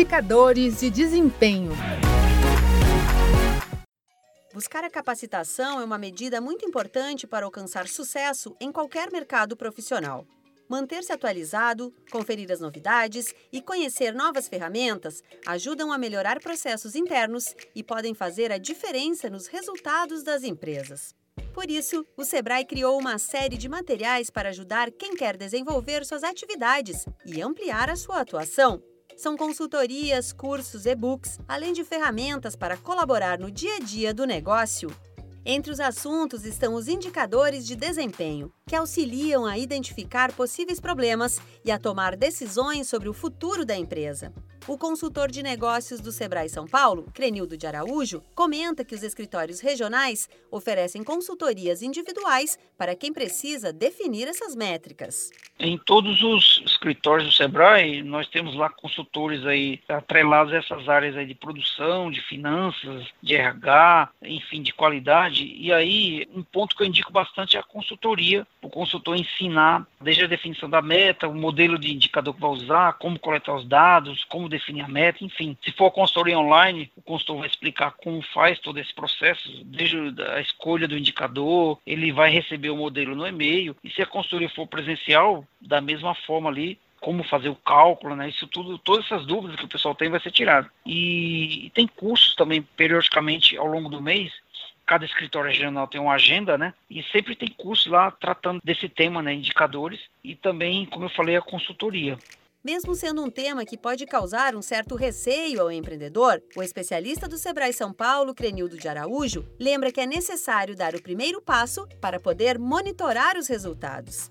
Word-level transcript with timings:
Indicadores 0.00 0.80
de 0.80 0.88
desempenho. 0.88 1.72
Buscar 4.54 4.82
a 4.82 4.88
capacitação 4.88 5.78
é 5.78 5.84
uma 5.84 5.98
medida 5.98 6.40
muito 6.40 6.64
importante 6.64 7.26
para 7.26 7.44
alcançar 7.44 7.86
sucesso 7.86 8.56
em 8.58 8.72
qualquer 8.72 9.12
mercado 9.12 9.54
profissional. 9.54 10.26
Manter-se 10.66 11.12
atualizado, 11.12 11.92
conferir 12.10 12.50
as 12.50 12.60
novidades 12.60 13.34
e 13.52 13.60
conhecer 13.60 14.14
novas 14.14 14.48
ferramentas 14.48 15.22
ajudam 15.46 15.92
a 15.92 15.98
melhorar 15.98 16.40
processos 16.40 16.94
internos 16.94 17.54
e 17.74 17.84
podem 17.84 18.14
fazer 18.14 18.50
a 18.50 18.56
diferença 18.56 19.28
nos 19.28 19.48
resultados 19.48 20.22
das 20.22 20.44
empresas. 20.44 21.14
Por 21.52 21.70
isso, 21.70 22.06
o 22.16 22.24
Sebrae 22.24 22.64
criou 22.64 22.98
uma 22.98 23.18
série 23.18 23.58
de 23.58 23.68
materiais 23.68 24.30
para 24.30 24.48
ajudar 24.48 24.90
quem 24.90 25.14
quer 25.14 25.36
desenvolver 25.36 26.06
suas 26.06 26.24
atividades 26.24 27.04
e 27.26 27.42
ampliar 27.42 27.90
a 27.90 27.96
sua 27.96 28.22
atuação. 28.22 28.82
São 29.20 29.36
consultorias, 29.36 30.32
cursos, 30.32 30.86
e-books, 30.86 31.38
além 31.46 31.74
de 31.74 31.84
ferramentas 31.84 32.56
para 32.56 32.78
colaborar 32.78 33.38
no 33.38 33.50
dia 33.50 33.76
a 33.76 33.78
dia 33.78 34.14
do 34.14 34.24
negócio. 34.24 34.90
Entre 35.44 35.70
os 35.70 35.78
assuntos 35.78 36.46
estão 36.46 36.72
os 36.72 36.88
indicadores 36.88 37.66
de 37.66 37.76
desempenho, 37.76 38.50
que 38.66 38.74
auxiliam 38.74 39.44
a 39.44 39.58
identificar 39.58 40.32
possíveis 40.32 40.80
problemas 40.80 41.38
e 41.62 41.70
a 41.70 41.78
tomar 41.78 42.16
decisões 42.16 42.88
sobre 42.88 43.10
o 43.10 43.12
futuro 43.12 43.62
da 43.62 43.76
empresa. 43.76 44.32
O 44.70 44.78
consultor 44.78 45.32
de 45.32 45.42
negócios 45.42 46.00
do 46.00 46.12
Sebrae 46.12 46.48
São 46.48 46.64
Paulo, 46.64 47.08
Crenildo 47.12 47.56
de 47.56 47.66
Araújo, 47.66 48.22
comenta 48.36 48.84
que 48.84 48.94
os 48.94 49.02
escritórios 49.02 49.58
regionais 49.58 50.28
oferecem 50.48 51.02
consultorias 51.02 51.82
individuais 51.82 52.56
para 52.78 52.94
quem 52.94 53.12
precisa 53.12 53.72
definir 53.72 54.28
essas 54.28 54.54
métricas. 54.54 55.32
Em 55.58 55.76
todos 55.76 56.22
os 56.22 56.62
escritórios 56.64 57.26
do 57.28 57.34
Sebrae, 57.34 58.00
nós 58.04 58.28
temos 58.28 58.54
lá 58.54 58.70
consultores 58.70 59.44
aí 59.44 59.80
atrelados 59.88 60.52
a 60.52 60.58
essas 60.58 60.88
áreas 60.88 61.16
aí 61.16 61.26
de 61.26 61.34
produção, 61.34 62.08
de 62.08 62.20
finanças, 62.20 63.08
de 63.20 63.34
RH, 63.34 64.10
enfim, 64.22 64.62
de 64.62 64.72
qualidade. 64.72 65.52
E 65.52 65.72
aí, 65.72 66.28
um 66.32 66.44
ponto 66.44 66.76
que 66.76 66.84
eu 66.84 66.86
indico 66.86 67.12
bastante 67.12 67.56
é 67.56 67.60
a 67.60 67.64
consultoria, 67.64 68.46
o 68.62 68.70
consultor 68.70 69.16
ensinar 69.16 69.84
desde 70.00 70.24
a 70.24 70.28
definição 70.28 70.70
da 70.70 70.80
meta, 70.80 71.26
o 71.26 71.34
modelo 71.34 71.76
de 71.76 71.92
indicador 71.92 72.32
que 72.32 72.40
vai 72.40 72.50
usar, 72.50 72.92
como 72.94 73.18
coletar 73.18 73.56
os 73.56 73.66
dados, 73.66 74.24
como 74.24 74.48
definir 74.48 74.59
a 74.80 74.88
meta, 74.88 75.24
enfim. 75.24 75.56
Se 75.62 75.72
for 75.72 75.90
consultoria 75.90 76.38
online, 76.38 76.90
o 76.96 77.02
consultor 77.02 77.38
vai 77.38 77.48
explicar 77.48 77.92
como 77.92 78.22
faz 78.22 78.58
todo 78.58 78.78
esse 78.78 78.94
processo, 78.94 79.64
desde 79.64 79.96
a 80.22 80.40
escolha 80.40 80.86
do 80.86 80.96
indicador, 80.96 81.78
ele 81.86 82.12
vai 82.12 82.30
receber 82.30 82.70
o 82.70 82.76
modelo 82.76 83.14
no 83.14 83.26
e-mail. 83.26 83.76
E 83.82 83.90
se 83.90 84.02
a 84.02 84.06
consultoria 84.06 84.48
for 84.48 84.66
presencial, 84.66 85.44
da 85.60 85.80
mesma 85.80 86.14
forma 86.14 86.48
ali, 86.48 86.78
como 87.00 87.24
fazer 87.24 87.48
o 87.48 87.56
cálculo, 87.56 88.14
né? 88.14 88.28
Isso 88.28 88.46
tudo, 88.46 88.76
todas 88.76 89.06
essas 89.06 89.24
dúvidas 89.24 89.56
que 89.56 89.64
o 89.64 89.68
pessoal 89.68 89.94
tem 89.94 90.10
vai 90.10 90.20
ser 90.20 90.30
tirado. 90.30 90.70
E, 90.84 91.66
e 91.66 91.70
tem 91.70 91.86
cursos 91.86 92.34
também 92.34 92.60
periodicamente 92.60 93.56
ao 93.56 93.66
longo 93.66 93.88
do 93.88 94.02
mês 94.02 94.32
cada 94.90 95.04
escritório 95.04 95.48
regional 95.48 95.86
tem 95.86 96.00
uma 96.00 96.14
agenda, 96.14 96.58
né? 96.58 96.74
E 96.90 97.00
sempre 97.04 97.36
tem 97.36 97.46
curso 97.46 97.88
lá 97.88 98.10
tratando 98.10 98.60
desse 98.64 98.88
tema, 98.88 99.22
né? 99.22 99.32
Indicadores 99.32 100.00
e 100.24 100.34
também, 100.34 100.84
como 100.84 101.04
eu 101.04 101.10
falei, 101.10 101.36
a 101.36 101.40
consultoria. 101.40 102.18
Mesmo 102.64 102.94
sendo 102.94 103.24
um 103.24 103.30
tema 103.30 103.64
que 103.64 103.78
pode 103.78 104.04
causar 104.06 104.54
um 104.54 104.60
certo 104.60 104.94
receio 104.94 105.62
ao 105.62 105.72
empreendedor, 105.72 106.42
o 106.56 106.62
especialista 106.62 107.26
do 107.26 107.38
Sebrae 107.38 107.72
São 107.72 107.92
Paulo, 107.92 108.34
Crenildo 108.34 108.76
de 108.76 108.86
Araújo, 108.86 109.46
lembra 109.58 109.90
que 109.90 110.00
é 110.00 110.06
necessário 110.06 110.76
dar 110.76 110.94
o 110.94 111.02
primeiro 111.02 111.40
passo 111.40 111.88
para 112.00 112.20
poder 112.20 112.58
monitorar 112.58 113.36
os 113.36 113.48
resultados. 113.48 114.30